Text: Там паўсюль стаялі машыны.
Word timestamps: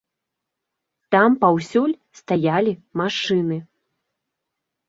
Там 1.15 1.31
паўсюль 1.43 1.93
стаялі 2.21 2.73
машыны. 3.03 3.57